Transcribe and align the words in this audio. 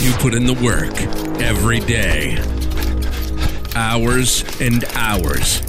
You 0.00 0.12
put 0.14 0.34
in 0.34 0.46
the 0.46 0.54
work 0.54 1.00
every 1.42 1.80
day. 1.80 2.38
Hours 3.74 4.44
and 4.60 4.84
hours. 4.94 5.60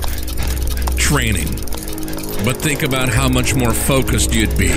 Training. 0.98 1.52
But 2.44 2.58
think 2.58 2.84
about 2.84 3.10
how 3.10 3.28
much 3.30 3.56
more 3.56 3.74
focused 3.74 4.34
you'd 4.34 4.58
be 4.58 4.72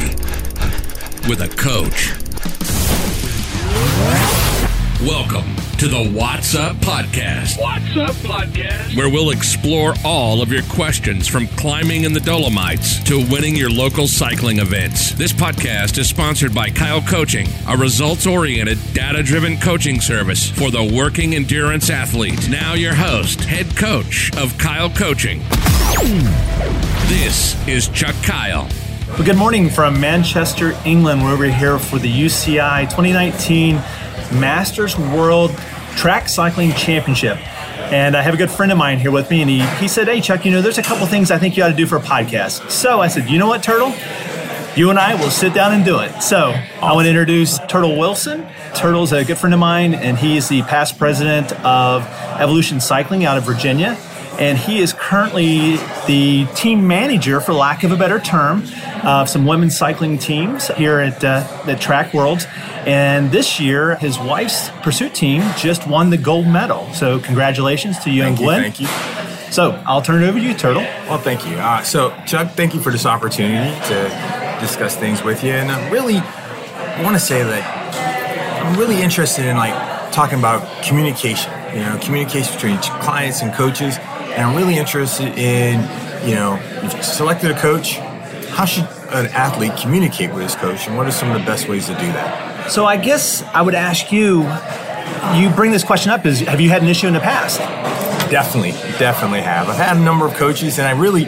with 1.28 1.40
a 1.40 1.48
coach. 1.56 2.12
Welcome 5.00 5.67
to 5.78 5.86
the 5.86 6.10
Watts 6.12 6.56
Up 6.56 6.74
Podcast. 6.78 7.60
What's 7.60 7.96
up, 7.96 8.16
podcast? 8.26 8.96
where 8.96 9.08
we'll 9.08 9.30
explore 9.30 9.94
all 10.04 10.42
of 10.42 10.50
your 10.50 10.64
questions 10.64 11.28
from 11.28 11.46
climbing 11.46 12.02
in 12.02 12.12
the 12.12 12.18
Dolomites 12.18 13.00
to 13.04 13.24
winning 13.30 13.54
your 13.54 13.70
local 13.70 14.08
cycling 14.08 14.58
events. 14.58 15.12
This 15.12 15.32
podcast 15.32 15.96
is 15.98 16.08
sponsored 16.08 16.52
by 16.52 16.70
Kyle 16.70 17.00
Coaching, 17.00 17.46
a 17.68 17.76
results 17.76 18.26
oriented, 18.26 18.76
data 18.92 19.22
driven 19.22 19.56
coaching 19.60 20.00
service 20.00 20.50
for 20.50 20.72
the 20.72 20.82
working 20.82 21.36
endurance 21.36 21.90
athlete. 21.90 22.48
Now, 22.48 22.74
your 22.74 22.94
host, 22.94 23.44
head 23.44 23.76
coach 23.76 24.36
of 24.36 24.58
Kyle 24.58 24.90
Coaching. 24.90 25.38
This 27.06 27.54
is 27.68 27.86
Chuck 27.90 28.16
Kyle. 28.24 28.68
Well, 29.10 29.24
good 29.24 29.36
morning 29.36 29.70
from 29.70 30.00
Manchester, 30.00 30.76
England. 30.84 31.22
We're 31.22 31.32
over 31.32 31.44
here 31.44 31.78
for 31.78 32.00
the 32.00 32.10
UCI 32.10 32.82
2019 32.86 33.80
Masters 34.32 34.96
World 34.98 35.50
Track 35.96 36.28
Cycling 36.28 36.72
Championship. 36.72 37.36
And 37.92 38.16
I 38.16 38.22
have 38.22 38.34
a 38.34 38.36
good 38.36 38.50
friend 38.50 38.70
of 38.70 38.78
mine 38.78 38.98
here 38.98 39.10
with 39.10 39.30
me, 39.30 39.40
and 39.40 39.50
he, 39.50 39.64
he 39.78 39.88
said, 39.88 40.08
Hey, 40.08 40.20
Chuck, 40.20 40.44
you 40.44 40.50
know, 40.50 40.60
there's 40.60 40.78
a 40.78 40.82
couple 40.82 41.06
things 41.06 41.30
I 41.30 41.38
think 41.38 41.56
you 41.56 41.62
ought 41.62 41.68
to 41.68 41.74
do 41.74 41.86
for 41.86 41.96
a 41.96 42.00
podcast. 42.00 42.70
So 42.70 43.00
I 43.00 43.08
said, 43.08 43.30
You 43.30 43.38
know 43.38 43.46
what, 43.48 43.62
Turtle? 43.62 43.94
You 44.76 44.90
and 44.90 44.98
I 44.98 45.14
will 45.14 45.30
sit 45.30 45.54
down 45.54 45.72
and 45.72 45.84
do 45.84 45.98
it. 46.00 46.22
So 46.22 46.54
I 46.82 46.92
want 46.92 47.06
to 47.06 47.10
introduce 47.10 47.58
Turtle 47.66 47.98
Wilson. 47.98 48.46
Turtle's 48.76 49.12
a 49.12 49.24
good 49.24 49.38
friend 49.38 49.52
of 49.52 49.58
mine, 49.58 49.94
and 49.94 50.16
he 50.16 50.36
is 50.36 50.48
the 50.48 50.62
past 50.62 50.98
president 50.98 51.52
of 51.64 52.06
Evolution 52.38 52.80
Cycling 52.80 53.24
out 53.24 53.38
of 53.38 53.44
Virginia 53.44 53.96
and 54.38 54.56
he 54.56 54.78
is 54.80 54.92
currently 54.92 55.76
the 56.06 56.46
team 56.54 56.86
manager, 56.86 57.40
for 57.40 57.52
lack 57.52 57.82
of 57.84 57.92
a 57.92 57.96
better 57.96 58.20
term, 58.20 58.64
of 59.04 59.28
some 59.28 59.46
women's 59.46 59.76
cycling 59.76 60.18
teams 60.18 60.68
here 60.68 60.98
at 61.00 61.22
uh, 61.24 61.64
the 61.66 61.76
Track 61.76 62.14
Worlds. 62.14 62.46
And 62.86 63.30
this 63.30 63.60
year, 63.60 63.96
his 63.96 64.18
wife's 64.18 64.70
pursuit 64.82 65.14
team 65.14 65.42
just 65.56 65.86
won 65.86 66.10
the 66.10 66.16
gold 66.16 66.46
medal. 66.46 66.92
So 66.94 67.18
congratulations 67.18 67.98
to 68.00 68.10
you 68.10 68.22
Thank 68.22 68.38
and 68.38 68.40
you, 68.40 68.46
Gwen. 68.46 68.62
thank 68.62 68.80
you. 68.80 69.52
So 69.52 69.82
I'll 69.86 70.02
turn 70.02 70.22
it 70.22 70.28
over 70.28 70.38
to 70.38 70.44
you, 70.44 70.54
Turtle. 70.54 70.82
Well, 70.82 71.18
thank 71.18 71.46
you. 71.46 71.56
Uh, 71.56 71.82
so, 71.82 72.10
Chuck, 72.26 72.52
thank 72.52 72.74
you 72.74 72.80
for 72.80 72.92
this 72.92 73.06
opportunity 73.06 73.74
to 73.88 74.58
discuss 74.60 74.96
things 74.96 75.22
with 75.22 75.42
you. 75.42 75.52
And 75.52 75.70
I 75.70 75.90
really 75.90 76.20
want 77.02 77.16
to 77.16 77.20
say 77.20 77.42
that 77.42 78.64
I'm 78.64 78.78
really 78.78 79.00
interested 79.02 79.46
in 79.46 79.56
like 79.56 80.12
talking 80.12 80.38
about 80.38 80.82
communication. 80.84 81.52
You 81.72 81.80
know, 81.80 81.98
communication 82.02 82.54
between 82.54 82.78
clients 82.78 83.42
and 83.42 83.52
coaches. 83.52 83.98
And 84.38 84.46
I'm 84.46 84.54
really 84.54 84.78
interested 84.78 85.36
in, 85.36 85.80
you 86.24 86.36
know, 86.36 86.62
you've 86.80 87.04
selected 87.04 87.50
a 87.50 87.58
coach. 87.58 87.96
How 88.50 88.66
should 88.66 88.84
an 89.10 89.26
athlete 89.26 89.72
communicate 89.76 90.32
with 90.32 90.44
his 90.44 90.54
coach, 90.54 90.86
and 90.86 90.96
what 90.96 91.08
are 91.08 91.10
some 91.10 91.32
of 91.32 91.40
the 91.40 91.44
best 91.44 91.68
ways 91.68 91.86
to 91.86 91.94
do 91.94 92.06
that? 92.12 92.70
So 92.70 92.86
I 92.86 92.98
guess 92.98 93.42
I 93.42 93.62
would 93.62 93.74
ask 93.74 94.12
you. 94.12 94.42
You 95.34 95.50
bring 95.50 95.72
this 95.72 95.82
question 95.82 96.12
up: 96.12 96.24
Is 96.24 96.38
have 96.40 96.60
you 96.60 96.68
had 96.68 96.82
an 96.82 96.88
issue 96.88 97.08
in 97.08 97.14
the 97.14 97.20
past? 97.20 97.58
Definitely, 98.30 98.72
definitely 99.00 99.40
have. 99.40 99.68
I've 99.68 99.76
had 99.76 99.96
a 99.96 100.00
number 100.00 100.24
of 100.24 100.34
coaches, 100.34 100.78
and 100.78 100.86
I 100.86 100.92
really, 100.92 101.24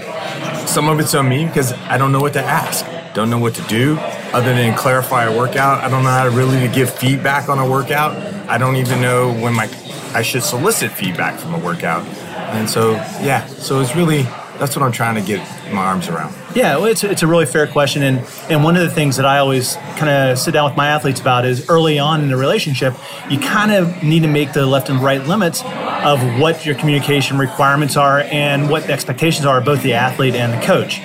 some 0.66 0.88
of 0.88 1.00
it's 1.00 1.12
on 1.12 1.28
me 1.28 1.47
because 1.47 1.72
I 1.72 1.98
don't 1.98 2.12
know 2.12 2.20
what 2.20 2.34
to 2.34 2.42
ask, 2.44 2.86
don't 3.12 3.28
know 3.28 3.41
what 3.41 3.56
to 3.56 3.62
do, 3.62 3.97
other 4.33 4.55
than 4.55 4.72
clarify 4.77 5.25
a 5.25 5.36
workout. 5.36 5.83
I 5.83 5.88
don't 5.88 6.05
know 6.05 6.11
how 6.11 6.22
to 6.22 6.31
really 6.31 6.61
to 6.61 6.72
give 6.72 6.94
feedback 6.94 7.48
on 7.48 7.58
a 7.58 7.69
workout. 7.69 8.16
I 8.48 8.56
don't 8.56 8.77
even 8.77 9.00
know 9.00 9.33
when 9.33 9.53
my 9.53 9.69
I 10.14 10.22
should 10.22 10.42
solicit 10.42 10.91
feedback 10.91 11.38
from 11.38 11.55
a 11.55 11.58
workout, 11.58 12.05
and 12.51 12.69
so 12.69 12.93
yeah, 13.23 13.47
so 13.47 13.81
it's 13.81 13.95
really 13.97 14.23
that's 14.61 14.77
what 14.77 14.84
I'm 14.84 14.93
trying 14.93 15.15
to 15.15 15.22
get 15.22 15.41
my 15.72 15.83
arms 15.87 16.09
around. 16.09 16.34
Yeah, 16.55 16.77
well, 16.77 16.84
it's, 16.84 17.03
it's 17.03 17.22
a 17.22 17.27
really 17.27 17.47
fair 17.47 17.66
question. 17.66 18.03
And, 18.03 18.19
and 18.50 18.62
one 18.62 18.77
of 18.77 18.83
the 18.83 18.91
things 18.91 19.16
that 19.16 19.25
I 19.25 19.38
always 19.38 19.77
kind 19.97 20.11
of 20.11 20.38
sit 20.38 20.53
down 20.53 20.69
with 20.69 20.77
my 20.77 20.88
athletes 20.88 21.19
about 21.19 21.47
is 21.47 21.69
early 21.71 21.99
on 21.99 22.21
in 22.21 22.28
the 22.28 22.37
relationship, 22.37 22.94
you 23.31 23.38
kind 23.38 23.72
of 23.72 24.03
need 24.03 24.21
to 24.21 24.28
make 24.28 24.53
the 24.53 24.66
left 24.66 24.91
and 24.91 25.00
right 25.00 25.27
limits 25.27 25.62
of 25.65 26.21
what 26.38 26.66
your 26.66 26.75
communication 26.75 27.38
requirements 27.38 27.97
are 27.97 28.21
and 28.21 28.69
what 28.69 28.87
the 28.87 28.93
expectations 28.93 29.47
are 29.47 29.59
of 29.59 29.65
both 29.65 29.82
the 29.82 29.94
athlete 29.94 30.34
and 30.34 30.53
the 30.53 30.67
coach. 30.67 31.00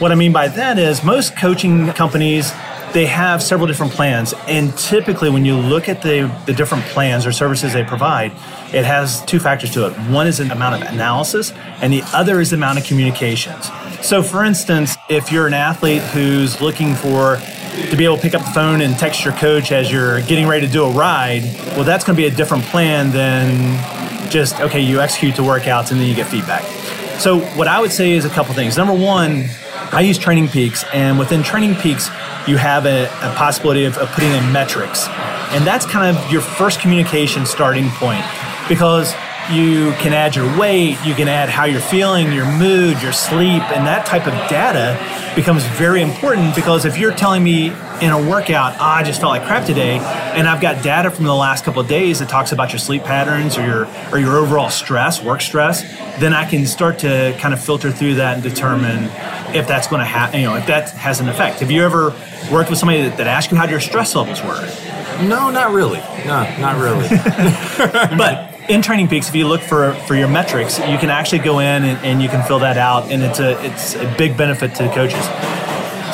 What 0.00 0.10
I 0.10 0.16
mean 0.16 0.32
by 0.32 0.48
that 0.48 0.76
is 0.76 1.04
most 1.04 1.36
coaching 1.36 1.92
companies, 1.92 2.50
they 2.96 3.04
have 3.04 3.42
several 3.42 3.66
different 3.66 3.92
plans. 3.92 4.32
And 4.48 4.74
typically, 4.78 5.28
when 5.28 5.44
you 5.44 5.54
look 5.54 5.86
at 5.86 6.00
the, 6.00 6.34
the 6.46 6.54
different 6.54 6.82
plans 6.86 7.26
or 7.26 7.32
services 7.32 7.74
they 7.74 7.84
provide, 7.84 8.32
it 8.72 8.86
has 8.86 9.22
two 9.26 9.38
factors 9.38 9.70
to 9.72 9.86
it. 9.86 9.92
One 10.10 10.26
is 10.26 10.38
the 10.38 10.50
amount 10.50 10.82
of 10.82 10.88
analysis, 10.88 11.52
and 11.82 11.92
the 11.92 12.02
other 12.14 12.40
is 12.40 12.50
the 12.50 12.56
amount 12.56 12.78
of 12.78 12.86
communications. 12.86 13.68
So, 14.00 14.22
for 14.22 14.44
instance, 14.44 14.96
if 15.10 15.30
you're 15.30 15.46
an 15.46 15.52
athlete 15.52 16.00
who's 16.04 16.62
looking 16.62 16.94
for 16.94 17.36
to 17.90 17.96
be 17.98 18.06
able 18.06 18.16
to 18.16 18.22
pick 18.22 18.34
up 18.34 18.42
the 18.42 18.52
phone 18.52 18.80
and 18.80 18.98
text 18.98 19.26
your 19.26 19.34
coach 19.34 19.72
as 19.72 19.92
you're 19.92 20.22
getting 20.22 20.46
ready 20.46 20.66
to 20.66 20.72
do 20.72 20.82
a 20.82 20.90
ride, 20.90 21.42
well, 21.76 21.84
that's 21.84 22.02
going 22.02 22.16
to 22.16 22.22
be 22.22 22.26
a 22.26 22.34
different 22.34 22.64
plan 22.64 23.10
than 23.10 24.30
just, 24.30 24.58
okay, 24.58 24.80
you 24.80 25.02
execute 25.02 25.36
the 25.36 25.42
workouts 25.42 25.90
and 25.90 26.00
then 26.00 26.08
you 26.08 26.14
get 26.14 26.28
feedback. 26.28 26.62
So, 27.20 27.40
what 27.58 27.68
I 27.68 27.78
would 27.78 27.92
say 27.92 28.12
is 28.12 28.24
a 28.24 28.30
couple 28.30 28.54
things. 28.54 28.78
Number 28.78 28.94
one, 28.94 29.50
I 29.92 30.00
use 30.00 30.18
Training 30.18 30.48
Peaks, 30.48 30.84
and 30.92 31.18
within 31.18 31.42
Training 31.42 31.74
Peaks, 31.76 32.08
you 32.46 32.56
have 32.56 32.86
a, 32.86 33.04
a 33.06 33.34
possibility 33.36 33.84
of, 33.84 33.96
of 33.98 34.08
putting 34.10 34.32
in 34.32 34.52
metrics. 34.52 35.08
And 35.52 35.66
that's 35.66 35.86
kind 35.86 36.16
of 36.16 36.32
your 36.32 36.42
first 36.42 36.80
communication 36.80 37.46
starting 37.46 37.88
point 37.90 38.24
because 38.68 39.14
you 39.50 39.92
can 39.98 40.12
add 40.12 40.34
your 40.34 40.58
weight, 40.58 40.98
you 41.04 41.14
can 41.14 41.28
add 41.28 41.48
how 41.48 41.64
you're 41.64 41.80
feeling, 41.80 42.32
your 42.32 42.50
mood, 42.58 43.00
your 43.02 43.12
sleep, 43.12 43.62
and 43.70 43.86
that 43.86 44.04
type 44.06 44.26
of 44.26 44.32
data 44.48 44.98
becomes 45.36 45.64
very 45.64 46.02
important 46.02 46.54
because 46.56 46.84
if 46.84 46.98
you're 46.98 47.12
telling 47.12 47.44
me 47.44 47.66
in 48.00 48.10
a 48.10 48.18
workout, 48.28 48.74
oh, 48.74 48.84
I 48.84 49.02
just 49.04 49.20
felt 49.20 49.30
like 49.30 49.44
crap 49.44 49.64
today, 49.64 49.98
and 50.34 50.48
I've 50.48 50.60
got 50.60 50.82
data 50.82 51.10
from 51.10 51.24
the 51.24 51.34
last 51.34 51.64
couple 51.64 51.80
of 51.80 51.88
days 51.88 52.18
that 52.18 52.28
talks 52.28 52.52
about 52.52 52.72
your 52.72 52.78
sleep 52.78 53.04
patterns 53.04 53.56
or 53.56 53.64
your 53.66 53.86
or 54.10 54.18
your 54.18 54.36
overall 54.36 54.70
stress, 54.70 55.22
work 55.22 55.40
stress, 55.40 55.82
then 56.18 56.32
I 56.32 56.48
can 56.48 56.66
start 56.66 56.98
to 57.00 57.36
kind 57.38 57.54
of 57.54 57.62
filter 57.62 57.92
through 57.92 58.16
that 58.16 58.34
and 58.34 58.42
determine 58.42 59.04
if 59.54 59.68
that's 59.68 59.86
going 59.86 60.00
to 60.00 60.06
have, 60.06 60.34
you 60.34 60.42
know, 60.42 60.56
if 60.56 60.66
that 60.66 60.90
has 60.90 61.20
an 61.20 61.28
effect. 61.28 61.60
Have 61.60 61.70
you 61.70 61.84
ever 61.84 62.14
worked 62.50 62.70
with 62.70 62.78
somebody 62.78 63.02
that, 63.02 63.16
that 63.18 63.26
asked 63.26 63.50
you 63.50 63.56
how 63.56 63.66
your 63.66 63.80
stress 63.80 64.14
levels 64.14 64.42
were? 64.42 64.60
No, 65.28 65.50
not 65.50 65.72
really. 65.72 66.00
No, 66.26 66.42
not 66.58 66.80
really. 66.80 67.08
But 68.16 68.55
in 68.68 68.82
Training 68.82 69.08
Peaks, 69.08 69.28
if 69.28 69.34
you 69.34 69.46
look 69.46 69.60
for, 69.60 69.94
for 70.06 70.14
your 70.14 70.28
metrics, 70.28 70.78
you 70.78 70.98
can 70.98 71.10
actually 71.10 71.38
go 71.40 71.60
in 71.60 71.84
and, 71.84 72.04
and 72.04 72.22
you 72.22 72.28
can 72.28 72.46
fill 72.46 72.58
that 72.60 72.76
out, 72.76 73.10
and 73.10 73.22
it's 73.22 73.40
a 73.40 73.62
it's 73.64 73.94
a 73.94 74.14
big 74.18 74.36
benefit 74.36 74.74
to 74.76 74.84
the 74.84 74.90
coaches. 74.90 75.24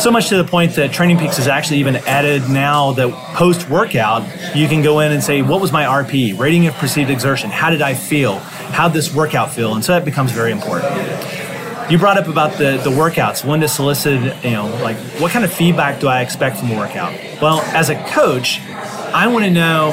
So 0.03 0.11
much 0.11 0.29
to 0.31 0.37
the 0.37 0.45
point 0.45 0.75
that 0.77 0.93
Training 0.93 1.19
Peaks 1.19 1.37
has 1.37 1.47
actually 1.47 1.79
even 1.79 1.97
added 1.97 2.49
now 2.49 2.93
that 2.93 3.13
post 3.37 3.69
workout, 3.69 4.23
you 4.57 4.67
can 4.67 4.83
go 4.83 5.01
in 5.01 5.13
and 5.13 5.23
say, 5.23 5.43
what 5.43 5.61
was 5.61 5.71
my 5.71 5.85
RP, 5.85 6.37
rating 6.39 6.67
of 6.67 6.75
perceived 6.75 7.11
exertion? 7.11 7.51
How 7.51 7.71
did 7.71 7.83
I 7.83 7.95
feel? 7.95 8.39
How 8.39 8.89
did 8.89 8.95
this 8.95 9.15
workout 9.15 9.53
feel? 9.53 9.75
And 9.75 9.85
so 9.85 9.93
that 9.93 10.05
becomes 10.05 10.33
very 10.33 10.51
important. 10.51 10.93
You 11.91 11.99
brought 11.99 12.17
up 12.17 12.27
about 12.27 12.59
the, 12.59 12.81
the 12.83 12.91
workouts, 12.91 13.45
when 13.45 13.61
to 13.61 13.69
solicit, 13.69 14.43
you 14.43 14.53
know, 14.53 14.67
like 14.83 14.97
what 15.21 15.31
kind 15.31 15.45
of 15.45 15.53
feedback 15.53 16.01
do 16.01 16.09
I 16.09 16.23
expect 16.23 16.57
from 16.57 16.71
a 16.71 16.77
workout? 16.77 17.13
Well, 17.41 17.61
as 17.75 17.91
a 17.91 18.03
coach, 18.09 18.61
I 19.15 19.27
want 19.27 19.45
to 19.45 19.51
know, 19.51 19.93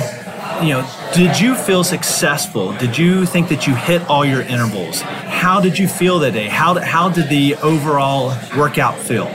you 0.62 0.74
know, 0.74 0.90
did 1.14 1.40
you 1.40 1.56
feel 1.56 1.84
successful? 1.84 2.74
Did 2.74 2.98
you 2.98 3.26
think 3.26 3.50
that 3.50 3.66
you 3.66 3.76
hit 3.76 4.02
all 4.10 4.26
your 4.26 4.42
intervals? 4.42 5.02
How 5.02 5.62
did 5.62 5.78
you 5.78 5.88
feel 5.88 6.20
that 6.20 6.34
day? 6.34 6.48
How, 6.48 6.80
how 6.80 7.10
did 7.10 7.30
the 7.30 7.56
overall 7.56 8.36
workout 8.58 8.98
feel? 8.98 9.26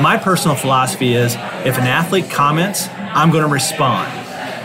My 0.00 0.18
personal 0.22 0.56
philosophy 0.56 1.14
is 1.14 1.34
if 1.64 1.78
an 1.78 1.86
athlete 1.86 2.30
comments, 2.30 2.88
I'm 2.90 3.30
going 3.30 3.44
to 3.44 3.50
respond. 3.50 4.12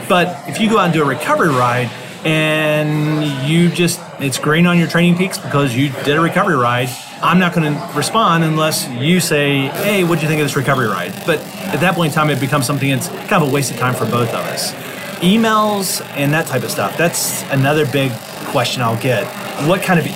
But 0.10 0.50
if 0.50 0.60
you 0.60 0.70
go 0.70 0.78
out 0.78 0.86
and 0.86 0.94
do 0.94 1.02
a 1.02 1.06
recovery 1.06 1.50
ride 1.50 1.90
and 2.26 3.50
you 3.50 3.70
just, 3.70 4.02
it's 4.20 4.38
green 4.38 4.66
on 4.68 4.78
your 4.78 4.88
training 4.88 5.18
peaks 5.18 5.38
because 5.38 5.74
you 5.76 5.90
did 6.04 6.18
a 6.18 6.22
recovery 6.22 6.58
ride, 6.58 6.90
I'm 7.22 7.40
not 7.40 7.54
going 7.54 7.74
to 7.74 7.94
respond 7.96 8.44
unless 8.44 8.90
you 8.90 9.20
say, 9.20 9.68
hey, 9.68 10.04
what 10.04 10.16
do 10.16 10.24
you 10.24 10.28
think 10.28 10.42
of 10.42 10.46
this 10.46 10.56
recovery 10.56 10.88
ride? 10.88 11.14
But 11.26 11.40
at 11.40 11.80
that 11.80 11.96
point 11.96 12.12
in 12.12 12.16
time, 12.16 12.30
it 12.30 12.40
becomes 12.40 12.66
something 12.66 12.90
that's 12.90 13.08
kind 13.08 13.44
of 13.44 13.50
a 13.50 13.52
waste 13.54 13.72
of 13.72 13.78
time 13.78 13.94
for 13.94 14.06
both 14.06 14.30
of 14.30 14.44
us. 14.46 14.74
Emails 15.22 16.02
and 16.16 16.34
that 16.34 16.48
type 16.48 16.64
of 16.64 16.72
stuff, 16.72 16.98
that's 16.98 17.44
another 17.52 17.86
big 17.86 18.12
question 18.48 18.82
I'll 18.82 19.00
get. 19.00 19.26
What 19.68 19.84
kind 19.84 20.00
of 20.00 20.08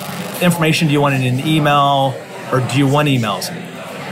information 0.42 0.88
do 0.88 0.94
you 0.94 1.02
want 1.02 1.14
in 1.16 1.22
an 1.22 1.48
email 1.48 2.20
or 2.52 2.60
do 2.72 2.78
you 2.80 2.88
want 2.88 3.08
emails? 3.08 3.54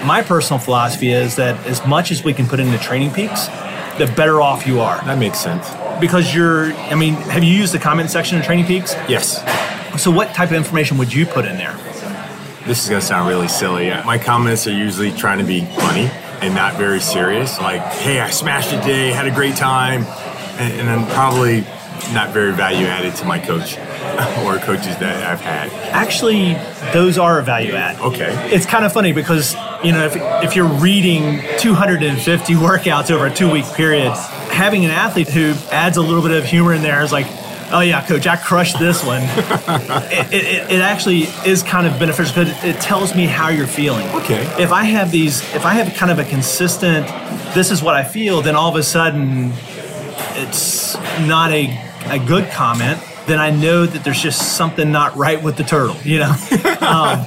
My 0.05 0.21
personal 0.21 0.59
philosophy 0.59 1.11
is 1.11 1.35
that 1.37 1.65
as 1.65 1.85
much 1.87 2.11
as 2.11 2.23
we 2.23 2.33
can 2.33 2.45
put 2.45 2.59
into 2.59 2.77
Training 2.77 3.11
Peaks, 3.11 3.47
the 3.97 4.11
better 4.15 4.39
off 4.41 4.67
you 4.67 4.81
are. 4.81 5.03
that 5.05 5.17
makes 5.17 5.39
sense. 5.39 5.67
Because 5.99 6.33
you're, 6.33 6.73
I 6.73 6.95
mean, 6.95 7.13
have 7.13 7.43
you 7.43 7.53
used 7.53 7.73
the 7.73 7.79
comment 7.79 8.09
section 8.09 8.37
of 8.37 8.43
Training 8.43 8.65
Peaks? 8.65 8.93
Yes. 9.07 9.41
So, 10.01 10.11
what 10.11 10.33
type 10.35 10.49
of 10.49 10.55
information 10.55 10.97
would 10.97 11.13
you 11.13 11.25
put 11.25 11.45
in 11.45 11.57
there? 11.57 11.75
This 12.65 12.83
is 12.83 12.89
gonna 12.89 13.01
sound 13.01 13.29
really 13.29 13.47
silly. 13.47 13.89
My 14.05 14.17
comments 14.17 14.67
are 14.67 14.71
usually 14.71 15.11
trying 15.11 15.39
to 15.39 15.43
be 15.43 15.61
funny 15.65 16.09
and 16.41 16.53
not 16.55 16.75
very 16.75 16.99
serious. 16.99 17.59
Like, 17.59 17.81
hey, 17.81 18.19
I 18.19 18.29
smashed 18.29 18.73
it 18.73 18.81
today, 18.81 19.11
had 19.11 19.27
a 19.27 19.31
great 19.31 19.55
time. 19.55 20.05
And, 20.59 20.73
and 20.79 20.87
then 20.87 21.05
probably 21.13 21.65
not 22.11 22.31
very 22.31 22.51
value 22.51 22.85
added 22.85 23.15
to 23.15 23.25
my 23.25 23.39
coach 23.39 23.77
or 24.45 24.57
coaches 24.57 24.97
that 24.97 25.23
I've 25.23 25.41
had. 25.41 25.71
Actually, 25.91 26.53
those 26.91 27.17
are 27.17 27.39
a 27.39 27.43
value 27.43 27.73
add. 27.73 27.99
Okay. 27.99 28.31
It's 28.53 28.65
kind 28.65 28.85
of 28.85 28.91
funny 28.91 29.13
because, 29.13 29.53
you 29.83 29.91
know, 29.91 30.05
if, 30.05 30.15
if 30.43 30.55
you're 30.55 30.67
reading 30.67 31.41
250 31.59 32.53
workouts 32.55 33.11
over 33.11 33.27
a 33.27 33.33
two 33.33 33.49
week 33.49 33.65
period, 33.73 34.11
having 34.51 34.85
an 34.85 34.91
athlete 34.91 35.29
who 35.29 35.53
adds 35.71 35.97
a 35.97 36.01
little 36.01 36.21
bit 36.21 36.31
of 36.31 36.45
humor 36.45 36.73
in 36.73 36.81
there 36.81 37.01
is 37.01 37.11
like, 37.11 37.27
oh 37.71 37.79
yeah, 37.79 38.05
coach, 38.05 38.27
I 38.27 38.35
crushed 38.35 38.77
this 38.77 39.03
one. 39.03 39.21
it, 40.11 40.33
it, 40.33 40.71
it, 40.71 40.81
actually 40.81 41.23
is 41.45 41.63
kind 41.63 41.87
of 41.87 41.97
beneficial 41.97 42.43
because 42.43 42.63
it 42.63 42.79
tells 42.79 43.15
me 43.15 43.25
how 43.25 43.49
you're 43.49 43.65
feeling. 43.65 44.07
Okay. 44.09 44.43
If 44.61 44.71
I 44.71 44.83
have 44.83 45.11
these, 45.11 45.41
if 45.55 45.65
I 45.65 45.73
have 45.73 45.93
kind 45.95 46.11
of 46.11 46.19
a 46.19 46.25
consistent, 46.25 47.07
this 47.55 47.71
is 47.71 47.81
what 47.81 47.95
I 47.95 48.03
feel, 48.03 48.41
then 48.41 48.55
all 48.55 48.69
of 48.69 48.75
a 48.75 48.83
sudden 48.83 49.53
it's 50.43 50.95
not 51.21 51.51
a, 51.51 51.67
a 52.07 52.19
good 52.19 52.51
comment, 52.51 52.99
then 53.27 53.39
I 53.39 53.51
know 53.51 53.85
that 53.85 54.03
there's 54.03 54.21
just 54.21 54.57
something 54.57 54.91
not 54.91 55.15
right 55.15 55.41
with 55.41 55.57
the 55.57 55.63
turtle, 55.63 55.95
you 56.03 56.19
know? 56.19 56.29
um, 56.81 57.25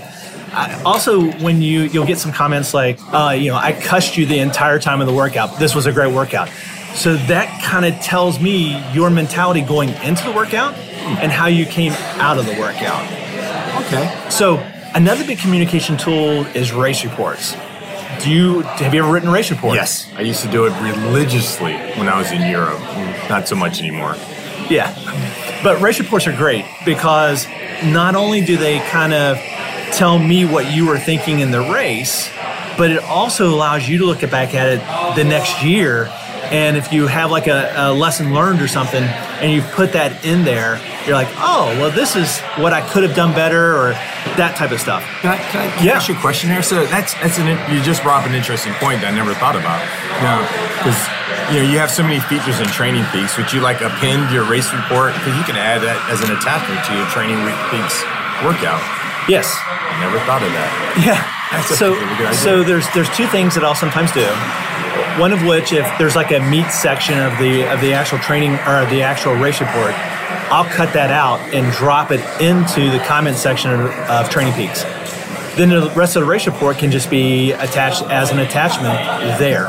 I, 0.52 0.80
also, 0.84 1.30
when 1.42 1.60
you 1.60 1.82
you'll 1.82 2.06
get 2.06 2.18
some 2.18 2.32
comments 2.32 2.72
like, 2.72 2.98
uh, 3.12 3.36
you 3.38 3.50
know, 3.50 3.56
I 3.56 3.72
cussed 3.72 4.16
you 4.16 4.26
the 4.26 4.38
entire 4.38 4.78
time 4.78 5.00
of 5.00 5.06
the 5.06 5.12
workout. 5.12 5.58
This 5.58 5.74
was 5.74 5.86
a 5.86 5.92
great 5.92 6.14
workout. 6.14 6.48
So 6.94 7.16
that 7.26 7.62
kind 7.62 7.84
of 7.84 8.00
tells 8.00 8.40
me 8.40 8.80
your 8.94 9.10
mentality 9.10 9.60
going 9.60 9.90
into 10.02 10.24
the 10.24 10.32
workout 10.32 10.74
and 10.74 11.30
how 11.30 11.46
you 11.46 11.66
came 11.66 11.92
out 12.18 12.38
of 12.38 12.46
the 12.46 12.58
workout. 12.58 13.04
Okay. 13.84 14.30
So 14.30 14.56
another 14.94 15.26
big 15.26 15.38
communication 15.38 15.98
tool 15.98 16.46
is 16.56 16.72
race 16.72 17.04
reports. 17.04 17.54
Do 18.22 18.30
you 18.30 18.60
have 18.60 18.94
you 18.94 19.02
ever 19.02 19.12
written 19.12 19.30
race 19.30 19.50
reports? 19.50 19.74
Yes, 19.74 20.12
I 20.14 20.22
used 20.22 20.42
to 20.42 20.50
do 20.50 20.66
it 20.66 20.70
religiously 20.82 21.74
when 21.96 22.08
I 22.08 22.18
was 22.18 22.32
in 22.32 22.48
Europe. 22.50 22.80
Not 23.28 23.48
so 23.48 23.54
much 23.54 23.80
anymore. 23.80 24.16
Yeah, 24.68 24.94
but 25.62 25.80
race 25.80 25.98
reports 25.98 26.26
are 26.26 26.36
great 26.36 26.64
because 26.84 27.46
not 27.84 28.14
only 28.14 28.44
do 28.44 28.56
they 28.56 28.80
kind 28.88 29.12
of 29.12 29.38
tell 29.92 30.18
me 30.18 30.44
what 30.44 30.72
you 30.72 30.86
were 30.86 30.98
thinking 30.98 31.40
in 31.40 31.50
the 31.50 31.60
race, 31.60 32.28
but 32.76 32.90
it 32.90 33.02
also 33.04 33.48
allows 33.48 33.88
you 33.88 33.98
to 33.98 34.04
look 34.04 34.20
back 34.30 34.54
at 34.54 34.68
it 34.68 35.16
the 35.16 35.24
next 35.24 35.62
year 35.62 36.10
and 36.50 36.76
if 36.76 36.92
you 36.92 37.06
have 37.06 37.30
like 37.30 37.48
a, 37.48 37.72
a, 37.76 37.92
lesson 37.92 38.32
learned 38.32 38.62
or 38.62 38.68
something 38.68 39.02
and 39.40 39.52
you 39.52 39.62
put 39.74 39.92
that 39.92 40.24
in 40.24 40.44
there, 40.44 40.80
you're 41.04 41.14
like, 41.14 41.28
oh, 41.36 41.70
well, 41.78 41.90
this 41.90 42.16
is 42.16 42.40
what 42.58 42.72
I 42.72 42.80
could 42.80 43.02
have 43.04 43.14
done 43.14 43.32
better 43.32 43.76
or 43.76 43.92
that 44.40 44.56
type 44.56 44.72
of 44.72 44.80
stuff. 44.80 45.04
Can 45.20 45.32
I, 45.32 45.38
can 45.52 45.60
I 45.64 45.66
yeah. 45.84 45.96
ask 45.96 46.08
you 46.08 46.16
a 46.16 46.20
question 46.20 46.48
there? 46.48 46.62
So 46.62 46.84
that's, 46.86 47.14
that's 47.20 47.38
an, 47.38 47.46
you 47.72 47.82
just 47.82 48.02
brought 48.02 48.24
up 48.24 48.28
an 48.28 48.34
interesting 48.34 48.72
point 48.80 49.04
that 49.04 49.12
I 49.12 49.14
never 49.14 49.34
thought 49.36 49.56
about. 49.56 49.80
Yeah. 50.24 50.40
Because, 50.80 50.98
you 51.52 51.62
know, 51.62 51.66
you 51.68 51.78
have 51.78 51.92
so 51.92 52.02
many 52.02 52.18
features 52.26 52.58
in 52.58 52.66
Training 52.72 53.04
Peaks. 53.14 53.36
Would 53.36 53.52
you 53.52 53.60
like 53.60 53.84
append 53.84 54.32
your 54.34 54.48
race 54.48 54.72
report? 54.72 55.14
Because 55.14 55.36
you 55.36 55.44
can 55.44 55.56
add 55.56 55.84
that 55.84 56.00
as 56.10 56.24
an 56.24 56.32
attachment 56.34 56.82
to 56.88 56.92
your 56.96 57.06
Training 57.12 57.38
Peaks 57.70 58.02
workout. 58.42 58.82
Yes. 59.30 59.46
I 59.54 60.00
never 60.02 60.18
thought 60.26 60.42
of 60.42 60.50
that. 60.54 60.70
Yeah. 61.02 61.20
That's 61.54 61.78
so, 61.78 61.94
so 62.34 62.66
there's 62.66 62.90
there's 62.90 63.08
two 63.14 63.26
things 63.30 63.54
that 63.54 63.62
I'll 63.62 63.78
sometimes 63.78 64.10
do. 64.10 64.26
One 65.20 65.32
of 65.32 65.42
which, 65.44 65.72
if 65.72 65.86
there's 65.98 66.16
like 66.16 66.30
a 66.30 66.40
meat 66.40 66.70
section 66.70 67.18
of 67.18 67.36
the 67.38 67.64
of 67.72 67.80
the 67.80 67.92
actual 67.92 68.18
training 68.18 68.52
or 68.66 68.86
the 68.86 69.02
actual 69.02 69.34
race 69.34 69.60
report, 69.60 69.94
I'll 70.50 70.64
cut 70.64 70.92
that 70.92 71.10
out 71.10 71.40
and 71.54 71.72
drop 71.72 72.10
it 72.10 72.20
into 72.40 72.90
the 72.90 72.98
comment 73.04 73.36
section 73.36 73.70
of, 73.72 73.90
of 74.08 74.30
Training 74.30 74.54
Peaks. 74.54 74.84
Then 75.56 75.70
the 75.70 75.90
rest 75.96 76.16
of 76.16 76.22
the 76.22 76.28
race 76.28 76.46
report 76.46 76.76
can 76.76 76.90
just 76.90 77.08
be 77.08 77.52
attached 77.52 78.02
as 78.04 78.30
an 78.30 78.38
attachment 78.38 78.98
there. 79.38 79.68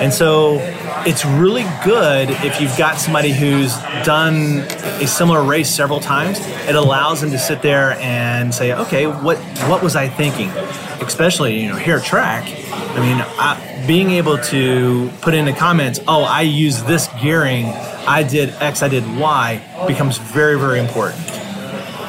And 0.00 0.12
so 0.12 0.58
it's 1.06 1.24
really 1.24 1.64
good 1.84 2.30
if 2.30 2.60
you've 2.60 2.76
got 2.78 2.98
somebody 2.98 3.30
who's 3.32 3.76
done 4.04 4.60
a 5.02 5.06
similar 5.06 5.42
race 5.42 5.68
several 5.68 6.00
times. 6.00 6.38
It 6.66 6.76
allows 6.76 7.20
them 7.20 7.30
to 7.32 7.38
sit 7.38 7.60
there 7.60 7.92
and 8.00 8.54
say, 8.54 8.72
okay, 8.72 9.06
what 9.06 9.38
what 9.68 9.82
was 9.82 9.96
I 9.96 10.08
thinking? 10.08 10.48
Especially 11.04 11.60
you 11.60 11.68
know 11.68 11.76
here 11.76 11.96
at 11.96 12.04
track. 12.04 12.44
I 12.72 13.00
mean, 13.00 13.24
I, 13.38 13.84
being 13.86 14.12
able 14.12 14.38
to 14.38 15.10
put 15.20 15.34
in 15.34 15.44
the 15.44 15.52
comments, 15.52 16.00
oh, 16.06 16.22
I 16.22 16.42
use 16.42 16.82
this 16.84 17.08
gearing, 17.20 17.66
I 17.66 18.22
did 18.22 18.50
X, 18.60 18.82
I 18.82 18.88
did 18.88 19.04
Y, 19.18 19.60
becomes 19.86 20.18
very 20.18 20.58
very 20.58 20.78
important. 20.78 21.26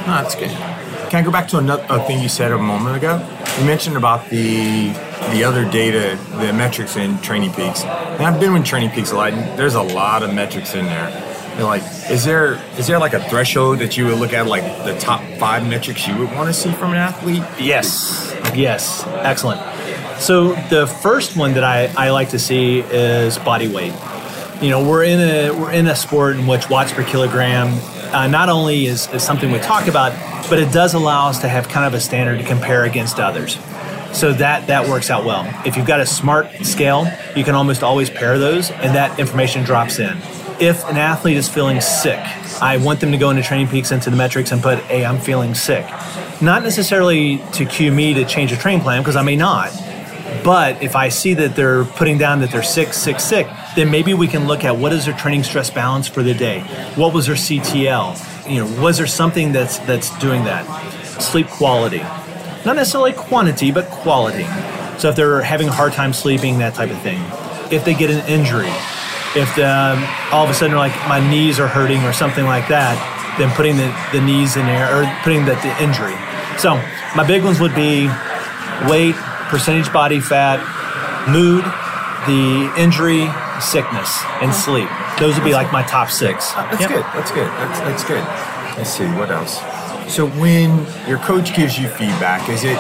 That's 0.06 0.36
good. 0.36 0.83
Can 1.14 1.22
I 1.22 1.26
go 1.26 1.32
back 1.32 1.48
to 1.50 1.60
another 1.60 2.00
thing 2.06 2.24
you 2.24 2.28
said 2.28 2.52
a 2.52 2.58
moment 2.58 2.98
ago? 2.98 3.18
You 3.60 3.66
mentioned 3.68 3.98
about 3.98 4.32
the 4.32 4.88
the 5.30 5.44
other 5.44 5.64
data, 5.64 6.18
the 6.38 6.52
metrics 6.52 6.96
in 6.96 7.20
Training 7.20 7.54
Peaks. 7.54 7.84
And 7.84 8.24
I've 8.24 8.40
been 8.40 8.52
with 8.52 8.66
Training 8.66 8.90
Peaks 8.90 9.12
a 9.12 9.16
lot. 9.16 9.32
there's 9.56 9.76
a 9.76 9.82
lot 9.84 10.24
of 10.24 10.34
metrics 10.34 10.74
in 10.74 10.86
there. 10.86 11.10
And 11.54 11.66
like, 11.66 11.84
is 12.10 12.26
there 12.26 12.56
is 12.80 12.88
there 12.88 12.98
like 12.98 13.14
a 13.14 13.20
threshold 13.30 13.78
that 13.78 13.96
you 13.96 14.08
would 14.08 14.18
look 14.18 14.34
at, 14.34 14.48
like 14.48 14.64
the 14.86 14.98
top 15.00 15.22
five 15.38 15.70
metrics 15.70 16.08
you 16.08 16.18
would 16.18 16.32
want 16.32 16.48
to 16.48 16.54
see 16.54 16.72
from 16.72 16.94
an 16.94 16.98
athlete? 16.98 17.44
Yes, 17.60 18.36
yes, 18.56 19.06
excellent. 19.06 19.62
So 20.20 20.56
the 20.72 20.88
first 20.88 21.38
one 21.38 21.54
that 21.54 21.64
I, 21.64 21.94
I 21.96 22.10
like 22.10 22.30
to 22.30 22.40
see 22.40 22.80
is 22.80 23.38
body 23.38 23.68
weight. 23.68 23.94
You 24.64 24.72
know, 24.72 24.84
we're 24.84 25.04
in 25.04 25.20
a 25.20 25.52
we're 25.52 25.74
in 25.74 25.86
a 25.86 25.96
sport 25.96 26.38
in 26.38 26.48
which 26.48 26.72
watts 26.72 26.92
per 26.92 27.04
kilogram 27.04 27.80
uh, 28.14 28.28
not 28.28 28.50
only 28.50 28.86
is, 28.86 29.08
is 29.14 29.24
something 29.24 29.52
we 29.52 29.60
talk 29.60 29.88
about, 29.88 30.12
but 30.50 30.60
it 30.60 30.72
does 30.72 30.94
allow 30.94 31.30
us 31.30 31.40
to 31.42 31.48
have 31.48 31.68
kind 31.68 31.86
of 31.86 31.94
a 31.94 32.00
standard 32.00 32.38
to 32.40 32.46
compare 32.46 32.84
against 32.84 33.20
others. 33.20 33.58
So 34.14 34.32
that 34.34 34.68
that 34.68 34.88
works 34.88 35.10
out 35.10 35.26
well. 35.26 35.44
If 35.66 35.76
you've 35.76 35.88
got 35.88 36.00
a 36.00 36.06
smart 36.06 36.52
scale, 36.64 37.08
you 37.36 37.44
can 37.44 37.56
almost 37.56 37.82
always 37.82 38.10
pair 38.10 38.38
those, 38.38 38.70
and 38.70 38.96
that 38.96 39.20
information 39.20 39.64
drops 39.64 39.98
in. 39.98 40.18
If 40.60 40.88
an 40.88 40.98
athlete 40.98 41.36
is 41.36 41.50
feeling 41.50 41.82
sick, 41.82 42.20
I 42.62 42.78
want 42.78 43.00
them 43.00 43.12
to 43.12 43.18
go 43.18 43.32
into 43.32 43.42
Training 43.42 43.70
Peaks 43.70 43.92
into 43.92 44.12
the 44.12 44.16
metrics 44.16 44.52
and 44.52 44.62
put, 44.62 44.78
"Hey, 44.82 45.04
I'm 45.04 45.18
feeling 45.18 45.56
sick." 45.56 45.86
Not 46.42 46.62
necessarily 46.62 47.42
to 47.54 47.66
cue 47.66 47.92
me 47.92 48.14
to 48.14 48.24
change 48.26 48.52
a 48.52 48.58
training 48.58 48.82
plan 48.82 49.02
because 49.02 49.16
I 49.16 49.24
may 49.24 49.36
not. 49.36 49.72
But 50.44 50.82
if 50.84 50.96
I 50.96 51.10
see 51.10 51.34
that 51.36 51.56
they're 51.56 51.86
putting 51.86 52.18
down 52.18 52.42
that 52.42 52.52
they're 52.52 52.64
sick, 52.64 52.94
sick, 52.94 53.20
sick, 53.20 53.48
then 53.76 53.90
maybe 53.90 54.14
we 54.14 54.28
can 54.28 54.48
look 54.48 54.64
at 54.64 54.76
what 54.76 54.92
is 54.92 55.06
their 55.06 55.16
training 55.16 55.44
stress 55.44 55.70
balance 55.70 56.08
for 56.08 56.24
the 56.24 56.34
day. 56.34 56.62
What 56.96 57.14
was 57.14 57.28
their 57.28 57.36
CTL? 57.36 58.50
You 58.52 58.66
know, 58.66 58.82
was 58.82 58.98
there 58.98 59.08
something 59.08 59.52
that's 59.52 59.78
that's 59.80 60.18
doing 60.20 60.44
that? 60.46 60.66
Sleep 61.22 61.48
quality 61.48 62.02
not 62.66 62.76
necessarily 62.76 63.14
quantity, 63.14 63.72
but 63.72 63.86
quality. 63.90 64.46
So 64.98 65.10
if 65.10 65.16
they're 65.16 65.42
having 65.42 65.68
a 65.68 65.72
hard 65.72 65.94
time 65.94 66.14
sleeping, 66.14 66.60
that 66.60 66.76
type 66.76 66.92
of 66.92 67.02
thing. 67.02 67.20
If 67.72 67.84
they 67.84 67.94
get 67.94 68.10
an 68.10 68.26
injury, 68.30 68.72
if 69.36 69.54
the, 69.56 69.68
um, 69.68 70.04
all 70.32 70.46
of 70.46 70.50
a 70.50 70.54
sudden 70.54 70.78
like 70.78 70.94
my 71.08 71.20
knees 71.30 71.60
are 71.60 71.68
hurting 71.68 72.04
or 72.04 72.14
something 72.14 72.46
like 72.46 72.68
that, 72.70 72.96
then 73.38 73.50
putting 73.56 73.76
the, 73.76 73.90
the 74.14 74.24
knees 74.24 74.56
in 74.56 74.66
there 74.66 74.88
or 74.96 75.04
putting 75.24 75.44
the, 75.46 75.56
the 75.56 75.74
injury. 75.82 76.16
So 76.58 76.76
my 77.16 77.26
big 77.26 77.44
ones 77.44 77.60
would 77.60 77.76
be 77.76 78.08
weight, 78.88 79.16
percentage 79.54 79.94
body 79.94 80.20
fat, 80.20 80.58
mood, 81.30 81.64
the 82.26 82.74
injury, 82.82 83.30
sickness, 83.62 84.10
and 84.42 84.52
sleep. 84.52 84.90
Those 85.20 85.36
would 85.36 85.44
be 85.44 85.54
like 85.54 85.72
my 85.72 85.84
top 85.84 86.10
six. 86.10 86.52
Uh, 86.56 86.64
that's 86.72 86.82
yep. 86.82 86.90
good. 86.90 87.04
That's 87.14 87.32
good. 87.32 87.48
That's, 87.48 87.80
that's 87.82 88.04
good. 88.04 88.24
Let's 88.78 88.90
see 88.90 89.06
what 89.14 89.30
else. 89.30 89.60
So 90.12 90.28
when 90.42 90.88
your 91.08 91.20
coach 91.20 91.56
gives 91.56 91.78
you 91.78 91.88
feedback, 91.88 92.50
is 92.50 92.64
it 92.64 92.80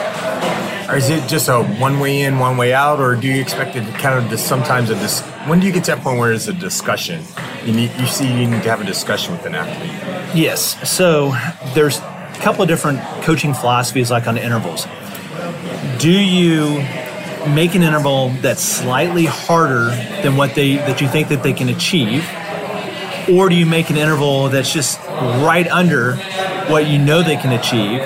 or 0.89 0.97
is 0.97 1.11
it 1.11 1.29
just 1.29 1.47
a 1.47 1.63
one 1.79 1.99
way 1.99 2.21
in, 2.21 2.39
one 2.39 2.57
way 2.57 2.73
out, 2.73 2.99
or 2.99 3.15
do 3.15 3.27
you 3.27 3.39
expect 3.39 3.75
it 3.75 3.85
to 3.85 3.91
kind 3.99 4.17
of 4.17 4.29
just 4.31 4.47
sometimes 4.47 4.89
a 4.89 4.95
dis- 4.95 5.21
when 5.45 5.59
do 5.59 5.67
you 5.67 5.71
get 5.71 5.83
to 5.83 5.91
that 5.91 6.03
point 6.03 6.17
where 6.17 6.33
it's 6.33 6.47
a 6.47 6.53
discussion? 6.53 7.23
You 7.63 7.73
need 7.73 7.91
you 7.99 8.07
see 8.07 8.27
you 8.27 8.47
need 8.47 8.63
to 8.63 8.69
have 8.69 8.81
a 8.81 8.85
discussion 8.85 9.31
with 9.31 9.45
an 9.45 9.53
athlete. 9.53 10.35
Yes. 10.35 10.89
So 10.89 11.35
there's 11.75 11.99
a 11.99 12.39
couple 12.41 12.63
of 12.63 12.67
different 12.67 12.99
coaching 13.21 13.53
philosophies 13.53 14.09
like 14.09 14.25
on 14.25 14.39
intervals. 14.39 14.87
Do 15.99 16.11
you 16.11 16.79
make 17.47 17.75
an 17.75 17.83
interval 17.83 18.29
that's 18.29 18.61
slightly 18.61 19.25
harder 19.25 19.89
than 20.21 20.37
what 20.37 20.55
they 20.55 20.75
that 20.77 21.01
you 21.01 21.07
think 21.07 21.29
that 21.29 21.43
they 21.43 21.53
can 21.53 21.69
achieve? 21.69 22.27
Or 23.31 23.49
do 23.49 23.55
you 23.55 23.65
make 23.65 23.89
an 23.89 23.97
interval 23.97 24.49
that's 24.49 24.71
just 24.71 24.99
right 25.07 25.67
under 25.67 26.15
what 26.67 26.87
you 26.87 26.99
know 26.99 27.23
they 27.23 27.37
can 27.37 27.51
achieve 27.51 28.01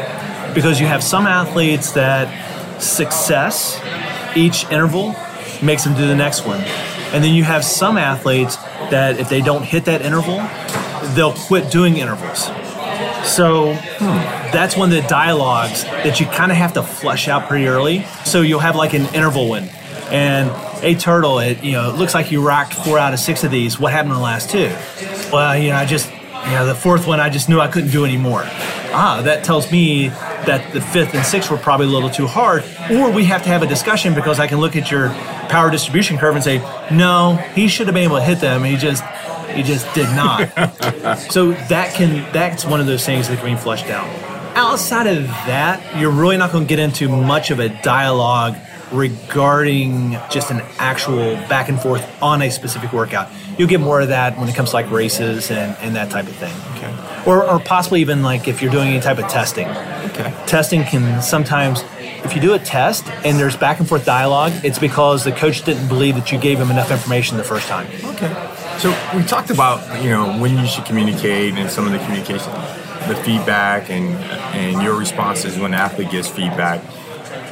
because 0.53 0.79
you 0.79 0.87
have 0.87 1.03
some 1.03 1.27
athletes 1.27 1.91
that 1.91 2.27
success 2.81 3.79
each 4.35 4.65
interval 4.71 5.15
makes 5.61 5.83
them 5.83 5.95
do 5.95 6.07
the 6.07 6.15
next 6.15 6.45
one. 6.45 6.61
And 7.13 7.23
then 7.23 7.33
you 7.33 7.43
have 7.43 7.63
some 7.63 7.97
athletes 7.97 8.55
that 8.89 9.19
if 9.19 9.29
they 9.29 9.41
don't 9.41 9.63
hit 9.63 9.85
that 9.85 10.01
interval, 10.01 10.37
they'll 11.15 11.33
quit 11.33 11.71
doing 11.71 11.97
intervals. 11.97 12.49
So 13.25 13.73
hmm, 13.73 14.51
that's 14.51 14.75
one 14.75 14.91
of 14.91 15.01
the 15.01 15.07
dialogues 15.07 15.83
that 15.83 16.19
you 16.19 16.25
kind 16.27 16.51
of 16.51 16.57
have 16.57 16.73
to 16.73 16.83
flush 16.83 17.27
out 17.27 17.47
pretty 17.47 17.67
early. 17.67 18.03
So 18.25 18.41
you'll 18.41 18.59
have 18.59 18.75
like 18.75 18.93
an 18.93 19.05
interval 19.13 19.49
win. 19.49 19.69
And 20.09 20.49
a 20.83 20.95
turtle, 20.95 21.39
it 21.39 21.63
you 21.63 21.73
know, 21.73 21.89
it 21.89 21.97
looks 21.97 22.13
like 22.13 22.31
you 22.31 22.45
rocked 22.45 22.73
four 22.73 22.97
out 22.97 23.13
of 23.13 23.19
six 23.19 23.43
of 23.43 23.51
these. 23.51 23.79
What 23.79 23.91
happened 23.91 24.13
in 24.13 24.17
the 24.17 24.23
last 24.23 24.49
two? 24.49 24.73
Well, 25.31 25.57
you 25.57 25.69
know, 25.69 25.75
I 25.75 25.85
just 25.85 26.09
yeah, 26.11 26.63
the 26.63 26.75
fourth 26.75 27.07
one, 27.07 27.19
I 27.19 27.29
just 27.29 27.49
knew 27.49 27.59
I 27.59 27.67
couldn't 27.67 27.91
do 27.91 28.05
anymore. 28.05 28.43
Ah, 28.45 29.21
that 29.25 29.43
tells 29.43 29.69
me 29.69 30.09
that 30.47 30.73
the 30.73 30.81
fifth 30.81 31.13
and 31.13 31.25
sixth 31.25 31.51
were 31.51 31.57
probably 31.57 31.85
a 31.85 31.89
little 31.89 32.09
too 32.09 32.25
hard. 32.27 32.63
Or 32.91 33.11
we 33.11 33.25
have 33.25 33.43
to 33.43 33.49
have 33.49 33.61
a 33.61 33.67
discussion 33.67 34.13
because 34.15 34.39
I 34.39 34.47
can 34.47 34.59
look 34.59 34.75
at 34.75 34.89
your 34.89 35.09
power 35.49 35.69
distribution 35.69 36.17
curve 36.17 36.35
and 36.35 36.43
say, 36.43 36.57
no, 36.91 37.35
he 37.53 37.67
should 37.67 37.87
have 37.87 37.93
been 37.93 38.03
able 38.03 38.17
to 38.17 38.23
hit 38.23 38.39
them. 38.39 38.63
He 38.63 38.75
just, 38.77 39.03
He 39.53 39.63
just 39.63 39.93
did 39.93 40.09
not. 40.15 40.49
so 41.31 41.51
that 41.51 41.93
can 41.95 42.31
that's 42.33 42.65
one 42.65 42.79
of 42.81 42.87
those 42.87 43.05
things 43.05 43.27
that 43.29 43.39
can 43.39 43.55
be 43.55 43.61
flushed 43.61 43.87
out. 43.87 44.07
Outside 44.55 45.07
of 45.07 45.23
that, 45.45 45.99
you're 45.99 46.11
really 46.11 46.37
not 46.37 46.51
going 46.51 46.65
to 46.65 46.67
get 46.67 46.79
into 46.79 47.07
much 47.09 47.51
of 47.51 47.59
a 47.59 47.69
dialogue 47.83 48.55
regarding 48.91 50.11
just 50.31 50.49
an 50.51 50.61
actual 50.79 51.35
back 51.47 51.69
and 51.69 51.79
forth 51.79 52.05
on 52.21 52.41
a 52.41 52.49
specific 52.49 52.91
workout. 52.93 53.29
You'll 53.57 53.67
get 53.67 53.79
more 53.81 54.01
of 54.01 54.09
that 54.09 54.37
when 54.37 54.47
it 54.49 54.55
comes 54.55 54.69
to 54.71 54.75
like 54.75 54.89
races 54.91 55.51
and, 55.51 55.75
and 55.79 55.95
that 55.95 56.09
type 56.09 56.27
of 56.27 56.35
thing. 56.35 56.53
Or, 57.25 57.43
or 57.43 57.59
possibly 57.59 58.01
even 58.01 58.23
like 58.23 58.47
if 58.47 58.61
you're 58.61 58.71
doing 58.71 58.89
any 58.89 58.99
type 58.99 59.17
of 59.17 59.27
testing. 59.27 59.67
Okay. 59.67 60.33
Testing 60.45 60.83
can 60.83 61.21
sometimes, 61.21 61.83
if 62.23 62.35
you 62.35 62.41
do 62.41 62.53
a 62.53 62.59
test 62.59 63.07
and 63.25 63.37
there's 63.37 63.57
back 63.57 63.79
and 63.79 63.87
forth 63.87 64.05
dialogue, 64.05 64.53
it's 64.63 64.79
because 64.79 65.23
the 65.23 65.31
coach 65.31 65.63
didn't 65.63 65.87
believe 65.87 66.15
that 66.15 66.31
you 66.31 66.37
gave 66.37 66.59
him 66.59 66.71
enough 66.71 66.91
information 66.91 67.37
the 67.37 67.43
first 67.43 67.67
time. 67.67 67.87
Okay. 68.15 68.33
So 68.77 68.95
we 69.15 69.23
talked 69.23 69.49
about 69.49 70.03
you 70.03 70.11
know 70.11 70.39
when 70.39 70.57
you 70.57 70.67
should 70.67 70.85
communicate 70.85 71.55
and 71.55 71.69
some 71.69 71.85
of 71.87 71.91
the 71.91 71.99
communication, 71.99 72.51
the 73.07 73.19
feedback 73.25 73.89
and 73.89 74.15
and 74.55 74.81
your 74.83 74.95
responses 74.95 75.57
when 75.57 75.71
the 75.71 75.77
athlete 75.77 76.11
gives 76.11 76.29
feedback. 76.29 76.81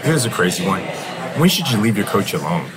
Here's 0.03 0.25
a 0.25 0.29
crazy 0.29 0.65
one. 0.65 0.81
When 1.39 1.49
should 1.49 1.69
you 1.71 1.79
leave 1.79 1.97
your 1.97 2.05
coach 2.05 2.33
alone? 2.33 2.69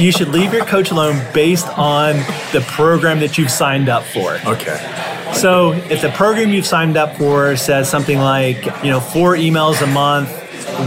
You 0.00 0.10
should 0.10 0.28
leave 0.28 0.52
your 0.52 0.64
coach 0.64 0.90
alone 0.90 1.20
based 1.32 1.68
on 1.78 2.16
the 2.52 2.64
program 2.68 3.20
that 3.20 3.38
you've 3.38 3.50
signed 3.50 3.88
up 3.88 4.04
for. 4.04 4.38
Okay. 4.44 4.78
So 5.34 5.72
if 5.72 6.02
the 6.02 6.10
program 6.10 6.50
you've 6.50 6.66
signed 6.66 6.96
up 6.96 7.16
for 7.16 7.56
says 7.56 7.88
something 7.90 8.18
like, 8.18 8.64
you 8.82 8.90
know, 8.90 9.00
four 9.00 9.34
emails 9.34 9.80
a 9.82 9.86
month, 9.86 10.30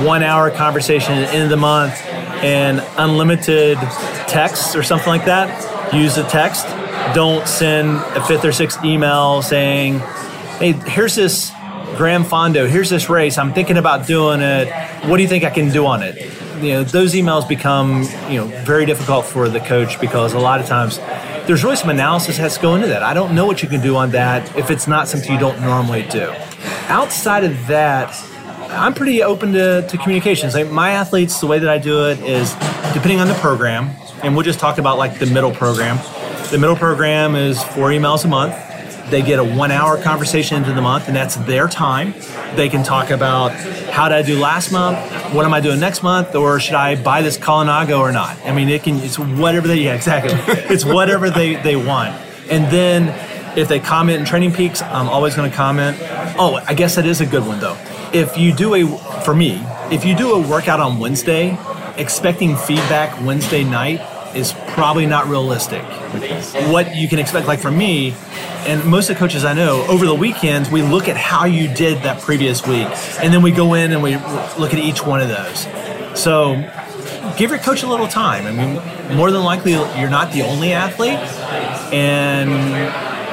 one 0.06 0.24
hour 0.24 0.52
conversation 0.52 1.14
at 1.14 1.28
the 1.28 1.34
end 1.34 1.44
of 1.44 1.50
the 1.50 1.58
month, 1.58 1.94
and 2.44 2.84
unlimited 2.98 3.78
texts 4.28 4.76
or 4.76 4.84
something 4.84 5.08
like 5.08 5.26
that, 5.26 5.94
use 5.94 6.16
the 6.16 6.24
text. 6.24 6.66
Don't 7.16 7.48
send 7.48 7.98
a 8.18 8.26
fifth 8.26 8.44
or 8.44 8.52
sixth 8.52 8.84
email 8.84 9.42
saying, 9.42 10.00
hey, 10.60 10.74
here's 10.74 11.16
this 11.16 11.52
Gran 11.98 12.24
Fondo, 12.24 12.68
here's 12.68 12.90
this 12.90 13.10
race. 13.10 13.38
I'm 13.38 13.54
thinking 13.54 13.78
about 13.78 14.06
doing 14.06 14.42
it. 14.42 14.68
What 15.08 15.18
do 15.18 15.24
you 15.24 15.30
think 15.30 15.44
I 15.46 15.50
can 15.50 15.72
do 15.72 15.86
on 15.86 16.04
it? 16.04 16.16
You 16.62 16.74
know, 16.74 16.84
those 16.84 17.14
emails 17.14 17.48
become, 17.48 18.04
you 18.30 18.38
know, 18.38 18.48
very 18.66 18.86
difficult 18.86 19.26
for 19.26 19.48
the 19.48 19.60
coach 19.62 20.00
because 20.02 20.34
a 20.34 20.40
lot 20.40 20.60
of 20.60 20.66
times 20.66 20.98
there's 21.48 21.64
really 21.64 21.78
some 21.78 21.90
analysis 21.90 22.36
that 22.36 22.44
has 22.44 22.56
to 22.56 22.62
go 22.62 22.76
into 22.76 22.88
that. 22.88 23.02
I 23.02 23.14
don't 23.14 23.34
know 23.34 23.46
what 23.46 23.64
you 23.64 23.70
can 23.70 23.82
do 23.82 23.96
on 23.96 24.12
that 24.12 24.56
if 24.58 24.70
it's 24.70 24.88
not 24.88 25.08
something 25.08 25.32
you 25.32 25.40
don't 25.40 25.62
normally 25.62 26.04
do. 26.10 26.34
Outside 26.88 27.46
of 27.46 27.68
that, 27.68 28.14
I'm 28.72 28.94
pretty 28.94 29.24
open 29.24 29.54
to, 29.54 29.88
to 29.88 29.98
communications. 29.98 30.54
Like 30.54 30.70
my 30.70 30.92
athletes, 30.92 31.40
the 31.40 31.48
way 31.48 31.60
that 31.60 31.70
I 31.70 31.78
do 31.78 32.08
it 32.08 32.20
is 32.20 32.54
depending 32.94 33.22
on 33.22 33.28
the 33.28 33.36
program, 33.36 33.92
and 34.22 34.36
we'll 34.36 34.44
just 34.44 34.60
talk 34.60 34.80
about 34.80 34.98
like 34.98 35.18
the 35.20 35.28
middle 35.28 35.52
program. 35.52 35.98
The 36.52 36.58
middle 36.58 36.76
program 36.76 37.36
is 37.36 37.64
four 37.64 37.90
emails 37.90 38.26
a 38.26 38.28
month. 38.28 38.54
They 39.10 39.22
get 39.22 39.40
a 39.40 39.44
one 39.44 39.72
hour 39.72 40.02
conversation 40.02 40.58
into 40.58 40.74
the 40.74 40.82
month, 40.82 41.08
and 41.08 41.16
that's 41.16 41.36
their 41.36 41.68
time. 41.68 42.14
They 42.56 42.70
can 42.70 42.84
talk 42.84 43.12
about 43.12 43.52
how 43.52 44.10
did 44.10 44.16
I 44.16 44.22
do 44.24 44.40
last 44.40 44.72
month, 44.72 44.98
what 45.34 45.46
am 45.46 45.54
I 45.54 45.62
doing 45.62 45.80
next 45.80 46.02
month, 46.02 46.36
or 46.36 46.60
should 46.60 46.76
I 46.76 47.02
buy 47.02 47.22
this 47.22 47.38
Colnago 47.38 48.00
or 48.00 48.12
not? 48.12 48.38
I 48.46 48.54
mean, 48.54 48.68
it 48.70 48.84
can, 48.84 48.98
it's 48.98 49.20
whatever 49.20 49.68
they, 49.68 49.76
yeah, 49.84 49.94
exactly. 49.94 50.34
it's 50.74 50.84
whatever 50.84 51.30
they, 51.30 51.56
they 51.56 51.76
want. 51.76 52.16
And 52.50 52.72
then 52.72 53.10
if 53.58 53.68
they 53.68 53.80
comment 53.80 54.20
in 54.20 54.26
Training 54.26 54.54
Peaks, 54.54 54.82
I'm 54.82 55.08
always 55.08 55.36
going 55.36 55.50
to 55.50 55.56
comment. 55.56 55.98
Oh, 56.38 56.62
I 56.68 56.74
guess 56.74 56.96
that 56.96 57.06
is 57.06 57.22
a 57.22 57.26
good 57.26 57.46
one 57.46 57.60
though. 57.60 57.78
If 58.14 58.38
you 58.38 58.54
do 58.54 58.76
a, 58.76 59.22
for 59.24 59.36
me, 59.36 59.62
if 59.92 60.04
you 60.04 60.16
do 60.16 60.34
a 60.34 60.48
workout 60.48 60.80
on 60.80 61.00
Wednesday, 61.00 61.58
expecting 61.98 62.56
feedback 62.56 63.20
Wednesday 63.26 63.64
night 63.64 64.02
is 64.36 64.54
probably 64.68 65.06
not 65.06 65.28
realistic. 65.28 65.84
What 66.70 66.96
you 66.96 67.08
can 67.08 67.20
expect, 67.20 67.48
like 67.48 67.60
for 67.60 67.72
me, 67.72 68.14
and 68.68 68.84
most 68.86 69.10
of 69.10 69.16
the 69.16 69.20
coaches 69.20 69.46
I 69.46 69.54
know, 69.54 69.86
over 69.88 70.06
the 70.06 70.16
weekends, 70.16 70.70
we 70.70 70.82
look 70.82 71.08
at 71.08 71.18
how 71.18 71.46
you 71.46 71.74
did 71.74 72.04
that 72.04 72.22
previous 72.22 72.66
week, 72.66 72.88
and 73.22 73.34
then 73.34 73.42
we 73.42 73.52
go 73.52 73.74
in 73.74 73.92
and 73.92 74.02
we 74.04 74.16
look 74.60 74.74
at 74.74 74.80
each 74.80 75.06
one 75.06 75.22
of 75.22 75.30
those. 75.30 75.68
So 76.20 76.56
give 77.38 77.50
your 77.52 77.60
coach 77.60 77.84
a 77.84 77.88
little 77.88 78.08
time. 78.08 78.46
I 78.46 78.52
mean, 78.52 79.18
more 79.18 79.32
than 79.32 79.44
likely, 79.44 79.74
you're 79.74 80.10
not 80.10 80.32
the 80.32 80.42
only 80.44 80.74
athlete. 80.74 81.20
And 81.94 82.52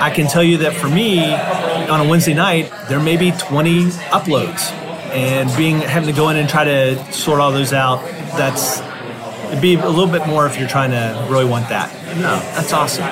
I 0.02 0.10
can 0.10 0.26
tell 0.26 0.42
you 0.42 0.58
that 0.58 0.74
for 0.74 0.88
me, 0.88 1.24
on 1.24 2.04
a 2.04 2.08
Wednesday 2.08 2.34
night, 2.34 2.70
there 2.88 3.00
may 3.00 3.16
be 3.16 3.30
20 3.32 3.86
uploads. 4.10 4.72
And 5.12 5.54
being 5.56 5.78
having 5.78 6.08
to 6.08 6.14
go 6.14 6.30
in 6.30 6.36
and 6.36 6.48
try 6.48 6.64
to 6.64 7.12
sort 7.12 7.40
all 7.40 7.52
those 7.52 7.72
out, 7.72 8.02
that's 8.36 8.80
it'd 9.52 9.60
be 9.60 9.74
a 9.74 9.88
little 9.88 10.10
bit 10.10 10.26
more 10.26 10.46
if 10.46 10.58
you're 10.58 10.68
trying 10.68 10.90
to 10.90 11.26
really 11.30 11.44
want 11.44 11.68
that. 11.68 11.92
No, 12.16 12.40
that's 12.54 12.72
awesome. 12.72 13.04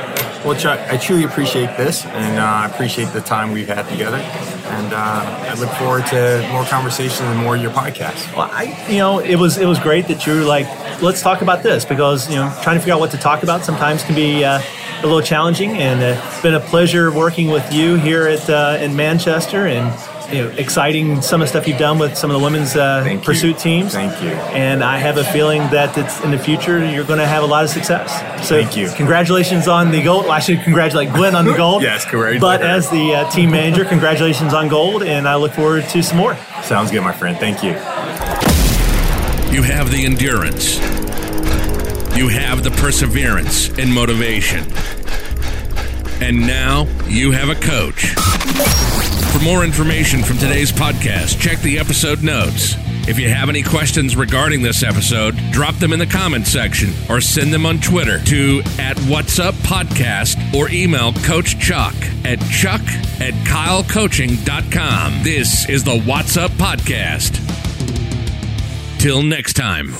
Well, 0.42 0.58
Chuck, 0.58 0.80
I 0.90 0.96
truly 0.96 1.24
appreciate 1.24 1.76
this, 1.76 2.06
and 2.06 2.38
uh, 2.38 2.42
I 2.42 2.66
appreciate 2.66 3.12
the 3.12 3.20
time 3.20 3.52
we've 3.52 3.68
had 3.68 3.86
together. 3.90 4.16
And 4.16 4.94
uh, 4.94 4.96
I 4.96 5.54
look 5.60 5.68
forward 5.72 6.06
to 6.06 6.48
more 6.50 6.64
conversations 6.64 7.20
and 7.20 7.38
more 7.38 7.56
of 7.56 7.62
your 7.62 7.72
podcast. 7.72 8.34
Well, 8.34 8.48
I, 8.50 8.86
you 8.88 8.96
know, 8.96 9.18
it 9.18 9.36
was 9.36 9.58
it 9.58 9.66
was 9.66 9.78
great 9.78 10.08
that 10.08 10.26
you're 10.26 10.42
like, 10.44 10.66
let's 11.02 11.20
talk 11.20 11.42
about 11.42 11.62
this 11.62 11.84
because 11.84 12.26
you 12.30 12.36
know, 12.36 12.50
trying 12.62 12.76
to 12.76 12.80
figure 12.80 12.94
out 12.94 13.00
what 13.00 13.10
to 13.10 13.18
talk 13.18 13.42
about 13.42 13.64
sometimes 13.64 14.02
can 14.02 14.14
be 14.14 14.42
uh, 14.42 14.62
a 15.00 15.02
little 15.02 15.20
challenging. 15.20 15.72
And 15.72 16.00
uh, 16.00 16.22
it's 16.26 16.40
been 16.40 16.54
a 16.54 16.60
pleasure 16.60 17.12
working 17.12 17.48
with 17.48 17.70
you 17.70 17.96
here 17.96 18.26
at 18.26 18.48
uh, 18.48 18.78
in 18.80 18.96
Manchester 18.96 19.66
and. 19.66 20.09
You 20.32 20.44
know, 20.44 20.48
exciting 20.50 21.20
some 21.22 21.40
of 21.40 21.46
the 21.46 21.48
stuff 21.48 21.66
you've 21.66 21.78
done 21.78 21.98
with 21.98 22.16
some 22.16 22.30
of 22.30 22.38
the 22.38 22.44
women's 22.44 22.76
uh, 22.76 23.02
Thank 23.02 23.20
you. 23.22 23.24
pursuit 23.26 23.58
teams. 23.58 23.92
Thank 23.92 24.22
you. 24.22 24.30
And 24.30 24.84
I 24.84 24.96
have 24.98 25.16
a 25.16 25.24
feeling 25.24 25.60
that 25.70 25.96
it's 25.98 26.20
in 26.22 26.30
the 26.30 26.38
future 26.38 26.78
you're 26.88 27.04
going 27.04 27.18
to 27.18 27.26
have 27.26 27.42
a 27.42 27.46
lot 27.46 27.64
of 27.64 27.70
success. 27.70 28.12
So 28.46 28.62
Thank 28.62 28.76
you. 28.76 28.90
Congratulations 28.96 29.66
on 29.66 29.90
the 29.90 30.02
gold. 30.02 30.24
Well, 30.24 30.32
I 30.32 30.38
should 30.38 30.62
congratulate 30.62 31.12
Gwen 31.12 31.34
on 31.34 31.44
the 31.44 31.56
gold. 31.56 31.82
Yes, 31.82 32.04
correct. 32.04 32.40
But 32.40 32.62
as 32.62 32.88
the 32.90 33.14
uh, 33.14 33.30
team 33.30 33.50
manager, 33.50 33.84
congratulations 33.84 34.54
on 34.54 34.68
gold, 34.68 35.02
and 35.02 35.26
I 35.26 35.34
look 35.34 35.52
forward 35.52 35.84
to 35.88 36.02
some 36.02 36.18
more. 36.18 36.36
Sounds 36.62 36.90
good, 36.92 37.02
my 37.02 37.12
friend. 37.12 37.36
Thank 37.36 37.62
you. 37.64 37.70
You 39.52 39.62
have 39.64 39.90
the 39.90 40.04
endurance. 40.04 40.76
You 42.16 42.28
have 42.28 42.62
the 42.62 42.70
perseverance 42.70 43.68
and 43.78 43.92
motivation. 43.92 44.64
And 46.22 46.46
now 46.46 46.86
you 47.06 47.30
have 47.32 47.48
a 47.48 47.54
coach. 47.54 48.06
For 49.32 49.42
more 49.42 49.64
information 49.64 50.22
from 50.22 50.38
today's 50.38 50.70
podcast, 50.72 51.40
check 51.40 51.58
the 51.60 51.78
episode 51.78 52.22
notes. 52.22 52.74
If 53.08 53.18
you 53.18 53.28
have 53.30 53.48
any 53.48 53.62
questions 53.62 54.14
regarding 54.14 54.62
this 54.62 54.82
episode, 54.82 55.34
drop 55.50 55.74
them 55.76 55.92
in 55.92 55.98
the 55.98 56.06
comments 56.06 56.50
section 56.50 56.90
or 57.08 57.20
send 57.20 57.52
them 57.52 57.64
on 57.64 57.78
Twitter 57.80 58.22
to 58.24 58.62
at 58.78 59.00
Watts 59.08 59.38
Up 59.38 59.54
Podcast 59.56 60.54
or 60.54 60.68
email 60.70 61.12
Coach 61.12 61.58
Chuck 61.58 61.94
at 62.24 62.38
chuck 62.50 62.82
at 63.20 63.34
kylecoaching.com. 63.46 65.22
This 65.22 65.68
is 65.68 65.82
the 65.84 66.04
Watts 66.06 66.36
Up 66.36 66.50
Podcast. 66.52 67.38
Till 68.98 69.22
next 69.22 69.54
time. 69.54 69.94